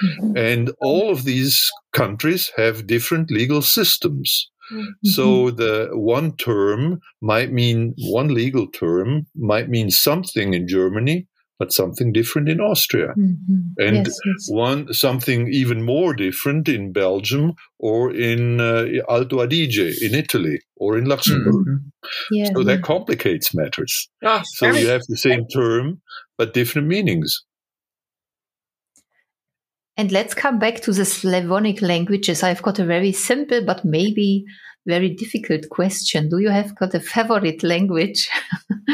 Mm-hmm. 0.03 0.37
And 0.37 0.71
all 0.79 1.09
of 1.09 1.23
these 1.23 1.69
countries 1.93 2.51
have 2.55 2.87
different 2.87 3.31
legal 3.31 3.61
systems. 3.61 4.49
Mm-hmm. 4.71 5.09
So 5.09 5.51
the 5.51 5.89
one 5.93 6.35
term 6.37 6.99
might 7.21 7.51
mean 7.51 7.93
one 7.97 8.33
legal 8.33 8.67
term 8.67 9.27
might 9.35 9.69
mean 9.69 9.89
something 9.89 10.53
in 10.53 10.67
Germany, 10.67 11.27
but 11.59 11.73
something 11.73 12.11
different 12.13 12.49
in 12.49 12.59
Austria, 12.59 13.13
mm-hmm. 13.17 13.83
and 13.83 14.05
yes, 14.05 14.19
yes. 14.25 14.47
one 14.49 14.93
something 14.93 15.47
even 15.51 15.83
more 15.83 16.13
different 16.13 16.69
in 16.69 16.91
Belgium 16.91 17.53
or 17.79 18.13
in 18.13 18.61
uh, 18.61 18.85
Alto 19.09 19.37
Adige 19.41 20.01
in 20.01 20.13
Italy 20.13 20.59
or 20.75 20.97
in 20.97 21.05
Luxembourg. 21.05 21.65
Mm-hmm. 21.65 21.87
Yeah, 22.31 22.49
so 22.53 22.59
yeah. 22.59 22.75
that 22.75 22.83
complicates 22.83 23.55
matters. 23.55 24.09
Oh, 24.23 24.41
so 24.45 24.67
you 24.67 24.87
have 24.87 25.01
the 25.07 25.17
same 25.17 25.47
term 25.47 26.01
but 26.37 26.53
different 26.53 26.87
meanings. 26.87 27.43
And 29.97 30.11
let's 30.11 30.35
come 30.35 30.59
back 30.59 30.81
to 30.81 30.91
the 30.93 31.05
Slavonic 31.05 31.81
languages. 31.81 32.43
I've 32.43 32.61
got 32.61 32.77
a 32.79 32.85
very 32.85 33.11
simple 33.11 33.63
but 33.65 33.83
maybe 33.83 34.45
very 34.85 35.09
difficult 35.09 35.69
question. 35.69 36.29
Do 36.29 36.39
you 36.39 36.49
have 36.49 36.75
got 36.75 36.93
a 36.93 36.99
favorite 36.99 37.61
language? 37.63 38.29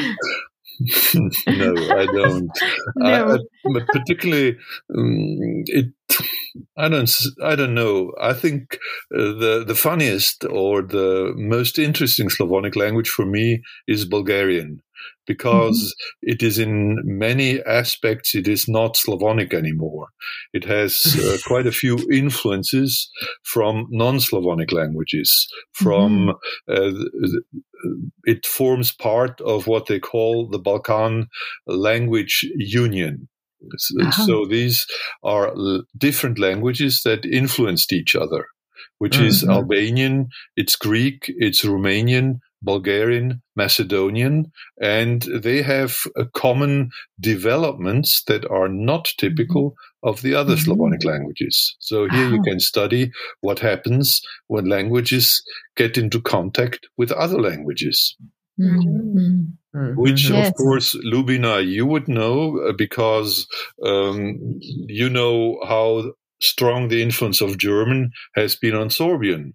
no, 1.48 1.74
I 1.75 2.05
don't. 2.05 2.50
no. 2.95 3.38
I, 3.65 3.77
I, 3.77 3.79
particularly, 3.91 4.57
um, 4.98 5.38
it. 5.67 5.93
I 6.77 6.89
don't. 6.89 7.10
I 7.43 7.55
don't 7.55 7.74
know. 7.74 8.12
I 8.19 8.33
think 8.33 8.79
uh, 9.13 9.33
the 9.43 9.63
the 9.67 9.75
funniest 9.75 10.45
or 10.45 10.81
the 10.81 11.33
most 11.36 11.77
interesting 11.79 12.29
Slavonic 12.29 12.75
language 12.75 13.10
for 13.10 13.25
me 13.25 13.62
is 13.88 14.05
Bulgarian 14.05 14.81
because 15.25 15.93
mm-hmm. 15.93 16.31
it 16.31 16.43
is 16.43 16.60
in 16.60 17.00
many 17.03 17.62
aspects 17.63 18.36
it 18.36 18.48
is 18.48 18.67
not 18.67 18.98
Slavonic 18.98 19.53
anymore. 19.53 20.07
It 20.53 20.65
has 20.65 21.17
uh, 21.19 21.38
quite 21.48 21.67
a 21.67 21.72
few 21.72 21.98
influences 22.12 23.10
from 23.43 23.88
non-Slavonic 23.89 24.72
languages. 24.72 25.48
From 25.74 26.33
mm-hmm. 26.69 26.98
uh, 26.98 27.39
it 28.25 28.45
forms 28.45 28.91
part 28.91 29.39
of 29.41 29.67
what 29.67 29.88
they 29.88 30.00
call 30.00 30.48
the 30.50 30.60
Balkan 30.60 31.27
Language 31.67 32.45
Union. 32.55 33.27
Uh-huh. 34.01 34.25
So 34.25 34.45
these 34.45 34.86
are 35.24 35.53
different 35.98 36.39
languages 36.39 37.01
that 37.03 37.25
influenced 37.25 37.93
each 37.93 38.15
other, 38.15 38.48
which 38.98 39.15
mm-hmm. 39.15 39.25
is 39.25 39.43
Albanian, 39.43 40.27
it's 40.55 40.75
Greek, 40.75 41.25
it's 41.27 41.63
Romanian, 41.63 42.39
Bulgarian, 42.63 43.41
Macedonian, 43.55 44.51
and 44.82 45.22
they 45.22 45.62
have 45.62 45.98
common 46.34 46.89
developments 47.20 48.24
that 48.27 48.50
are 48.50 48.70
not 48.70 49.12
typical 49.17 49.72
mm-hmm. 49.72 50.10
of 50.10 50.22
the 50.22 50.34
other 50.34 50.55
mm-hmm. 50.55 50.63
Slavonic 50.63 51.03
languages. 51.03 51.75
So 51.79 52.08
here 52.10 52.29
you 52.29 52.41
can 52.41 52.60
study 52.60 53.12
what 53.41 53.60
happens 53.60 54.22
when 54.48 54.65
languages 54.65 55.43
get 55.75 55.98
into 55.98 56.22
contact 56.22 56.88
with 56.98 57.12
other 57.12 57.39
languages. 57.39 58.15
Mm-hmm. 58.60 59.20
mm-hmm. 59.20 60.00
Which, 60.00 60.29
yes. 60.29 60.50
of 60.50 60.53
course, 60.53 60.96
Lubina, 60.96 61.67
you 61.67 61.88
would 61.88 62.08
know 62.08 62.60
uh, 62.60 62.74
because 62.74 63.48
um, 63.84 64.38
you 64.60 65.10
know 65.10 65.60
how 65.67 66.13
strong 66.39 66.89
the 66.89 67.01
influence 67.01 67.41
of 67.41 67.58
German 67.58 68.12
has 68.36 68.55
been 68.55 68.75
on 68.75 68.89
Sorbian. 68.89 69.53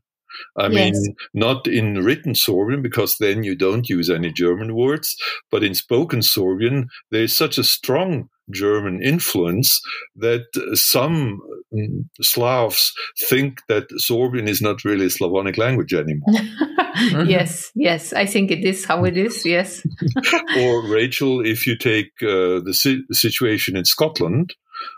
I 0.56 0.68
yes. 0.68 0.94
mean, 0.94 1.16
not 1.34 1.66
in 1.66 2.02
written 2.02 2.34
Sorbian, 2.34 2.82
because 2.82 3.16
then 3.18 3.42
you 3.42 3.54
don't 3.54 3.88
use 3.88 4.10
any 4.10 4.32
German 4.32 4.74
words, 4.74 5.16
but 5.50 5.62
in 5.62 5.74
spoken 5.74 6.20
Sorbian, 6.20 6.88
there's 7.10 7.34
such 7.34 7.58
a 7.58 7.64
strong 7.64 8.28
German 8.50 9.02
influence 9.02 9.80
that 10.16 10.46
some 10.74 11.40
mm, 11.72 12.04
Slavs 12.20 12.92
think 13.18 13.60
that 13.68 13.88
Sorbian 13.90 14.48
is 14.48 14.62
not 14.62 14.84
really 14.84 15.06
a 15.06 15.10
Slavonic 15.10 15.58
language 15.58 15.92
anymore. 15.92 16.34
yes, 17.26 17.70
yes, 17.74 18.12
I 18.12 18.26
think 18.26 18.50
it 18.50 18.64
is 18.64 18.84
how 18.84 19.04
it 19.04 19.16
is, 19.16 19.44
yes. 19.44 19.86
or, 20.58 20.88
Rachel, 20.88 21.44
if 21.44 21.66
you 21.66 21.76
take 21.76 22.10
uh, 22.22 22.60
the 22.60 22.74
si- 22.74 23.04
situation 23.12 23.76
in 23.76 23.84
Scotland, 23.84 24.54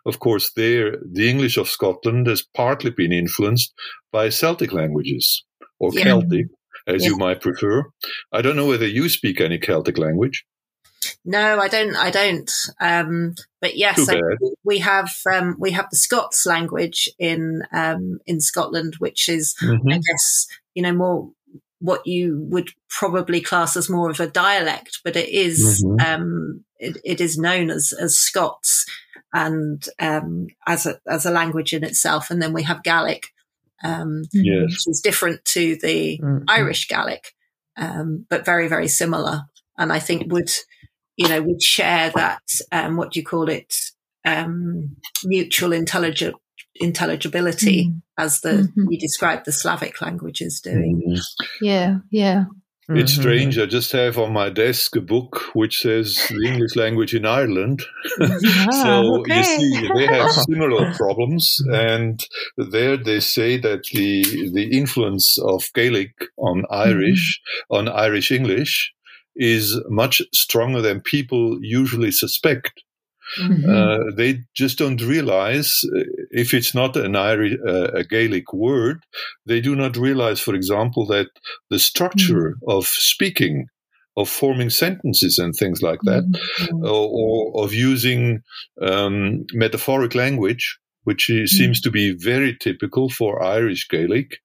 of 0.07 0.19
course, 0.19 0.53
there, 0.53 0.97
the 1.13 1.29
English 1.29 1.57
of 1.57 1.69
Scotland 1.69 2.27
has 2.27 2.43
partly 2.43 2.91
been 2.91 3.13
influenced 3.13 3.73
by 4.13 4.29
Celtic 4.29 4.73
languages 4.73 5.45
or 5.79 5.91
yeah. 5.93 6.05
Celtic, 6.05 6.47
as 6.87 7.05
you 7.05 7.17
might 7.17 7.41
prefer. 7.41 7.85
I 8.33 8.43
don't 8.43 8.57
know 8.57 8.67
whether 8.67 8.87
you 8.87 9.09
speak 9.09 9.41
any 9.41 9.59
Celtic 9.59 9.99
language. 9.99 10.45
No, 11.25 11.59
I 11.59 11.69
don't. 11.69 11.97
I 11.97 12.11
don't. 12.11 12.51
Um, 12.81 13.35
but 13.61 13.77
yes, 13.77 14.09
I, 14.09 14.21
we 14.65 14.79
have 14.79 15.11
um, 15.33 15.57
we 15.59 15.71
have 15.71 15.89
the 15.91 15.97
Scots 15.97 16.45
language 16.47 17.09
in 17.19 17.63
um, 17.73 18.19
in 18.27 18.41
Scotland, 18.41 18.97
which 18.99 19.29
is, 19.29 19.55
mm-hmm. 19.63 19.89
I 19.89 19.97
guess, 19.97 20.47
you 20.75 20.83
know, 20.83 20.93
more 20.93 21.31
what 21.81 22.07
you 22.07 22.47
would 22.51 22.71
probably 22.89 23.41
class 23.41 23.77
as 23.77 23.89
more 23.89 24.11
of 24.11 24.21
a 24.21 24.27
dialect, 24.27 25.01
but 25.03 25.17
it 25.17 25.31
is, 25.31 25.83
Mhm. 25.83 26.01
It, 26.81 26.97
it 27.05 27.21
is 27.21 27.39
known 27.39 27.71
as, 27.71 27.93
as 27.93 28.19
Scots 28.19 28.87
and, 29.33 29.87
um, 29.99 30.49
as 30.67 30.87
a, 30.87 30.99
as 31.07 31.27
a 31.27 31.31
language 31.31 31.73
in 31.73 31.85
itself. 31.85 32.31
And 32.31 32.41
then 32.43 32.53
we 32.53 32.63
have 32.65 32.83
Gaelic, 32.83 33.29
um, 33.85 34.25
Yes. 34.33 34.63
which 34.67 34.89
is 34.89 35.01
different 35.03 35.45
to 35.47 35.77
the 35.83 36.19
Mhm. 36.23 36.45
Irish 36.49 36.89
Gaelic, 36.89 37.33
um, 37.77 38.27
but 38.29 38.45
very, 38.45 38.69
very 38.69 38.89
similar. 38.89 39.43
And 39.79 39.93
I 39.93 39.99
think 40.01 40.33
would, 40.33 40.51
you 41.17 41.29
know, 41.29 41.41
would 41.43 41.63
share 41.63 42.11
that, 42.17 42.43
um, 42.73 42.97
what 42.97 43.13
do 43.13 43.21
you 43.21 43.25
call 43.25 43.49
it? 43.49 43.73
Um, 44.27 44.97
mutual 45.25 45.73
intelligent 45.73 46.35
intelligibility 46.75 47.87
Mm. 47.87 48.03
as 48.19 48.41
the 48.41 48.71
Mhm. 48.77 48.87
you 48.91 48.99
described 48.99 49.45
the 49.45 49.53
Slavic 49.53 50.01
languages 50.01 50.61
doing. 50.61 51.19
Yeah, 51.61 51.99
Yeah, 52.11 52.45
yeah. 52.91 53.03
It's 53.03 53.15
strange. 53.15 53.59
I 53.59 53.67
just 53.67 53.93
have 53.93 54.19
on 54.19 54.33
my 54.33 54.51
desk 54.51 54.97
a 54.97 55.01
book 55.01 55.43
which 55.55 55.81
says 55.81 56.27
the 56.29 56.49
English 56.49 56.77
language 56.77 57.15
in 57.15 57.27
Ireland. 57.27 57.83
Ah, 58.23 58.83
so 58.83 59.21
okay. 59.21 59.39
you 59.39 59.45
see, 59.45 59.89
they 59.95 60.07
have 60.07 60.31
similar 60.49 60.93
problems, 60.95 61.63
and 61.73 62.25
there 62.57 62.97
they 62.97 63.21
say 63.21 63.57
that 63.59 63.85
the 63.93 64.51
the 64.53 64.77
influence 64.77 65.39
of 65.39 65.65
Gaelic 65.75 66.13
on 66.37 66.65
Irish 66.71 67.41
on 67.71 67.89
Irish 67.89 68.31
English 68.31 68.93
is 69.37 69.81
much 69.89 70.21
stronger 70.35 70.83
than 70.83 71.01
people 71.01 71.59
usually 71.63 72.11
suspect. 72.11 72.73
Mhm. 73.39 73.65
Uh, 73.69 74.15
they 74.17 74.41
just 74.55 74.79
don't 74.79 75.01
realize 75.01 75.71
uh, 75.97 76.03
if 76.31 76.53
it's 76.55 76.75
not 76.75 76.97
an 76.97 77.15
Irish, 77.17 77.57
uh, 77.67 77.91
a 77.95 78.05
Gaelic 78.05 78.53
word, 78.53 79.05
they 79.47 79.61
do 79.61 79.77
not 79.77 79.97
realize, 79.97 80.41
for 80.41 80.55
example, 80.55 81.07
that 81.07 81.29
the 81.71 81.79
structure 81.79 82.57
of 82.67 82.87
speaking, 82.87 83.67
of 84.17 84.29
forming 84.29 84.71
sentences 84.71 85.39
and 85.39 85.55
things 85.55 85.81
like 85.83 86.01
that, 86.05 86.25
Mhm. 86.61 86.83
or, 86.85 87.09
or 87.55 87.65
of 87.65 87.73
using 87.73 88.41
um, 88.83 89.45
metaphoric 89.55 90.15
language, 90.15 90.79
which 91.05 91.31
seems 91.47 91.81
to 91.81 91.91
be 91.91 92.15
very 92.19 92.57
typical 92.61 93.09
for 93.09 93.43
Irish 93.43 93.87
Gaelic, 93.89 94.39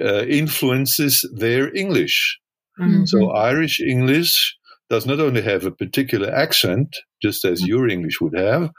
uh, 0.00 0.24
influences 0.26 1.28
their 1.36 1.74
English. 1.74 2.38
So 3.06 3.30
Irish 3.32 3.80
English 3.80 4.56
does 4.90 5.06
not 5.06 5.20
only 5.20 5.40
have 5.40 5.64
a 5.64 5.70
particular 5.70 6.28
accent, 6.30 6.96
just 7.22 7.44
as 7.44 7.66
your 7.66 7.88
English 7.88 8.20
would 8.20 8.36
have, 8.36 8.70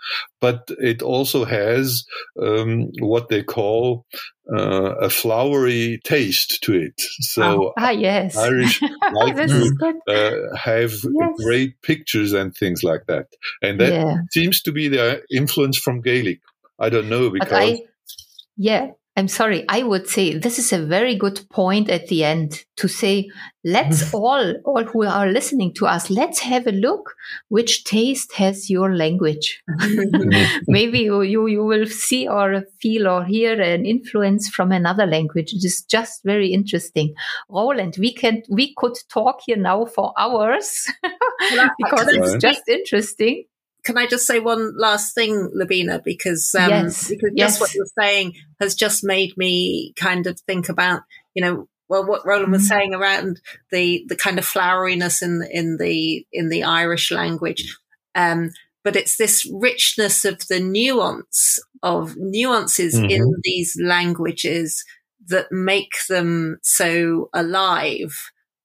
but 0.42 0.70
it 0.78 1.02
also 1.02 1.46
has 1.46 2.04
um, 2.42 2.90
what 3.00 3.30
they 3.30 3.42
call 3.42 4.06
uh, 4.54 4.96
a 4.96 5.10
flowery 5.10 6.02
taste 6.04 6.62
to 6.64 6.74
it. 6.74 6.94
So 7.22 7.72
ah, 7.78 7.92
yes. 7.92 8.38
Irish 8.38 8.82
like 9.14 9.36
to 9.38 9.94
uh, 10.08 10.56
have 10.58 10.92
Yes. 10.92 11.36
great 11.44 11.82
pictures 11.82 12.34
and 12.34 12.54
things 12.54 12.84
like 12.84 13.06
that, 13.08 13.28
and 13.62 13.80
that 13.80 13.94
yeah. 13.94 14.16
seems 14.32 14.62
to 14.64 14.72
be 14.72 14.88
the 14.88 15.22
influence 15.32 15.78
from 15.78 16.02
Gaelic. 16.02 16.42
I 16.80 16.90
don't 16.90 17.10
know 17.10 17.30
because 17.30 17.52
I, 17.54 17.84
yeah, 18.58 18.92
I'm 19.22 19.28
sorry. 19.28 19.64
I 19.70 19.84
would 19.84 20.08
say 20.08 20.36
this 20.36 20.58
is 20.58 20.74
a 20.74 20.84
very 20.84 21.16
good 21.16 21.48
point 21.52 21.92
at 21.92 22.08
the 22.08 22.24
end 22.24 22.66
to 22.78 22.88
say, 22.88 23.30
let's 23.64 24.12
all, 24.16 24.56
all 24.66 24.84
who 24.84 25.06
are 25.06 25.28
listening 25.28 25.76
to 25.76 25.86
us, 25.86 26.10
let's 26.10 26.40
have 26.40 26.66
a 26.66 26.72
look 26.72 27.14
which 27.50 27.84
taste 27.84 28.34
has 28.34 28.68
your 28.68 28.96
language. 28.96 29.62
Maybe 30.68 31.02
you, 31.02 31.22
you, 31.22 31.46
you 31.46 31.64
will 31.64 31.86
see 31.86 32.28
or 32.28 32.64
feel 32.82 33.08
or 33.08 33.24
hear 33.24 33.62
an 33.62 33.86
influence 33.86 34.50
from 34.50 34.72
another 34.72 35.06
language. 35.06 35.54
It 35.54 35.64
is 35.64 35.84
just 35.84 36.24
very 36.26 36.52
interesting. 36.52 37.14
Roland, 37.48 37.98
we 38.00 38.16
can, 38.16 38.42
we 38.50 38.74
could 38.76 38.96
talk 39.08 39.42
here 39.46 39.58
now 39.58 39.86
for 39.86 40.14
hours 40.18 40.88
because 41.78 42.08
it's 42.08 42.42
just 42.42 42.68
interesting. 42.68 43.44
Can 43.84 43.98
I 43.98 44.06
just 44.08 44.28
say 44.28 44.40
one 44.40 44.78
last 44.78 45.16
thing, 45.16 45.50
Lubina? 45.56 46.04
Because 46.04 46.54
um, 46.56 46.70
Yes, 46.70 47.10
because 47.10 47.32
yes. 47.36 47.52
just 47.52 47.62
what 47.62 47.74
you're 47.74 47.86
saying 48.00 48.34
has 48.60 48.76
just 48.76 49.04
made 49.04 49.36
me 49.38 49.94
kind 49.96 50.28
of 50.28 50.40
think 50.42 50.70
about, 50.70 51.02
you 51.34 51.42
know, 51.44 51.68
well, 51.90 52.06
what 52.06 52.26
Roland 52.26 52.52
was 52.52 52.64
Mhm. 52.64 52.68
saying 52.68 52.94
around 52.94 53.42
the 53.72 54.06
the 54.08 54.16
kind 54.16 54.40
of 54.40 54.46
floweriness 54.46 55.22
in 55.22 55.44
in 55.52 55.78
the 55.78 56.26
in 56.32 56.50
the 56.50 56.64
Irish 56.64 57.12
language, 57.12 57.76
um, 58.16 58.52
but 58.84 58.96
it's 58.96 59.18
this 59.18 59.46
richness 59.52 60.24
of 60.26 60.48
the 60.48 60.60
nuance 60.60 61.60
of 61.84 62.16
nuances 62.18 62.96
Mhm. 62.96 63.10
in 63.12 63.34
these 63.44 63.78
languages 63.82 64.86
that 65.28 65.52
make 65.52 65.92
them 66.08 66.58
so 66.64 67.30
alive 67.34 68.14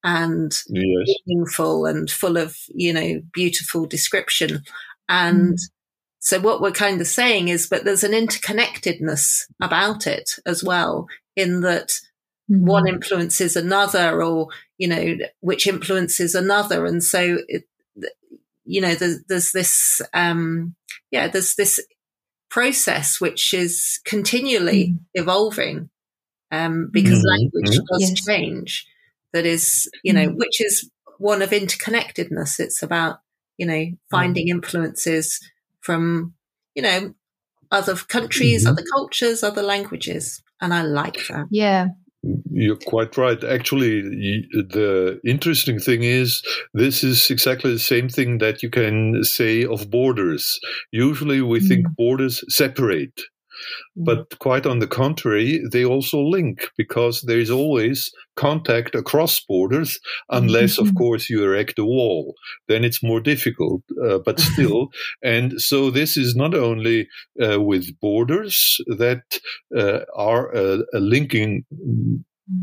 and 0.05 0.53
yes, 0.69 1.09
meaningful 1.27 1.87
and 1.87 2.11
full 2.11 2.37
of 2.37 2.57
you 2.75 2.93
know 2.93 3.21
beautiful 3.33 3.87
description 3.87 4.63
and 5.09 5.59
so 6.19 6.41
what 6.41 6.61
we're 6.61 6.73
kind 6.73 7.01
of 7.01 7.07
saying 7.07 7.49
is 7.49 7.67
but 7.69 7.85
there's 7.85 8.05
an 8.05 8.13
interconnectedness 8.13 9.45
about 9.63 10.07
it 10.07 10.31
as 10.47 10.65
well 10.65 11.07
in 11.37 11.61
that 11.61 11.93
one 12.49 12.87
influences 12.89 13.57
another 13.57 14.23
or 14.23 14.49
you 14.79 14.89
know 14.89 15.17
which 15.41 15.67
influences 15.67 16.35
another 16.35 16.87
and 16.87 17.03
so 17.03 17.39
it, 17.49 17.65
you 18.65 18.81
know 18.81 18.95
there's, 18.95 19.23
there's 19.29 19.53
this 19.53 20.01
um 20.15 20.75
yeah 21.11 21.29
there's 21.29 21.55
this 21.55 21.81
process 22.51 23.21
which 23.21 23.53
is 23.55 24.01
continually 24.05 24.95
Mm. 24.95 24.99
evolving 25.15 25.91
um 26.53 26.89
because 26.93 27.19
Mhm, 27.19 27.29
language 27.29 27.79
mhm. 27.79 27.87
does 27.91 28.01
Yes. 28.01 28.25
change 28.25 28.87
that 29.33 29.45
is 29.47 29.91
you 30.03 30.13
know 30.13 30.29
Mm. 30.29 30.37
which 30.37 30.61
is 30.61 30.89
one 31.19 31.43
of 31.43 31.51
interconnectedness 31.51 32.61
it's 32.61 32.83
about 32.83 33.19
you 33.59 33.67
know 33.67 33.85
finding 34.11 34.49
influences 34.49 35.41
from 35.81 36.35
you 36.75 36.83
know 36.83 37.15
other 37.71 37.95
countries 37.97 38.65
Mhm. 38.65 38.71
other 38.71 38.85
cultures 38.95 39.43
other 39.43 39.63
languages 39.63 40.43
and 40.61 40.73
i 40.75 40.83
like 40.83 41.27
that 41.29 41.47
Yeah. 41.51 41.89
You're 42.51 42.81
quite 42.87 43.17
right. 43.17 43.45
Actually, 43.45 44.01
the 44.53 45.21
interesting 45.25 45.79
thing 45.79 46.03
is 46.03 46.43
this 46.75 47.05
is 47.05 47.31
exactly 47.31 47.73
the 47.73 47.79
same 47.79 48.09
thing 48.09 48.39
that 48.39 48.65
you 48.65 48.71
can 48.71 49.23
say 49.23 49.65
of 49.65 49.91
borders. 49.91 50.59
Usually 50.91 51.41
we 51.41 51.61
think 51.61 51.87
borders 51.97 52.43
separate, 52.49 53.21
but 53.97 54.39
quite 54.39 54.67
on 54.67 54.79
the 54.81 54.87
contrary, 54.87 55.61
they 55.73 55.85
also 55.85 56.21
link 56.21 56.69
because 56.77 57.23
there 57.23 57.39
is 57.41 57.51
always 57.51 58.11
contact 58.37 58.95
across 58.95 59.41
borders, 59.49 59.99
unless, 60.31 60.79
of 60.79 60.89
Mhm. 60.89 60.97
course, 60.97 61.31
you 61.31 61.43
erect 61.43 61.79
a 61.79 61.85
wall. 61.85 62.35
Then 62.69 62.85
it's 62.85 63.03
more 63.03 63.21
difficult, 63.21 63.83
uh, 64.05 64.19
but 64.25 64.37
still. 64.77 64.89
and 65.23 65.61
so 65.61 65.91
this 65.91 66.17
is 66.17 66.35
not 66.37 66.55
only 66.55 67.09
uh, 67.43 67.61
with 67.61 67.99
borders 68.01 68.77
that 68.99 69.23
uh, 69.77 70.01
are 70.17 70.55
a, 70.55 70.79
a 70.95 71.01
linking 71.01 71.65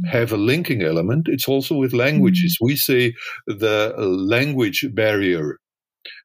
have 0.06 0.32
a 0.32 0.38
linking 0.38 0.82
element. 0.82 1.28
It's 1.28 1.48
also 1.48 1.76
with 1.76 1.92
languages. 1.94 2.58
We 2.62 2.76
say 2.78 3.14
the 3.48 3.94
language 3.98 4.86
barrier. 4.94 5.60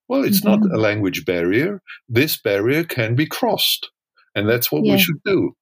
Well, 0.08 0.22
it's 0.24 0.44
not 0.44 0.60
Mhm. 0.60 0.72
a 0.74 0.78
language 0.78 1.24
barrier. 1.24 1.80
This 2.08 2.36
barrier 2.40 2.84
can 2.84 3.14
be 3.16 3.26
crossed. 3.26 3.90
And 4.38 4.48
that's 4.48 4.70
what 4.70 4.84
yeah. 4.84 4.94
we 4.94 4.98
should 5.00 5.20
do. 5.24 5.52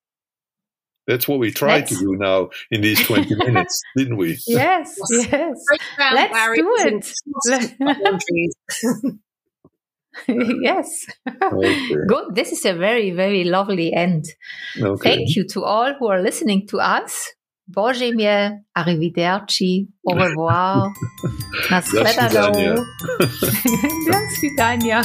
That's 1.07 1.27
what 1.27 1.39
we 1.39 1.51
tried 1.51 1.89
Let's. 1.89 1.93
to 1.93 1.99
do 1.99 2.17
now 2.19 2.51
in 2.71 2.83
these 2.83 3.01
20 3.07 3.35
minutes, 3.37 3.81
didn't 3.97 4.17
we? 4.17 4.37
Yes, 4.47 4.99
yes. 5.11 5.57
Let's 5.99 6.33
Larry 6.33 6.59
do 6.59 6.75
it. 6.79 7.13
yes. 10.63 11.07
Okay. 11.43 11.95
Good. 12.09 12.35
This 12.35 12.53
is 12.53 12.65
a 12.67 12.75
very, 12.75 13.13
very 13.13 13.45
lovely 13.45 13.95
end. 13.95 14.25
Okay. 14.79 15.17
Thank 15.17 15.37
you 15.37 15.47
to 15.53 15.63
all 15.63 15.95
who 15.95 16.09
are 16.09 16.21
listening 16.21 16.67
to 16.69 16.81
us. 16.81 17.33
Bože 17.69 18.13
mie, 18.15 18.63
arrivederci, 18.77 19.89
au 20.05 20.15
revoir, 20.15 20.93
na 21.69 21.81
svedalo. 21.83 22.53
Do 22.53 24.15
svidania. 24.39 25.03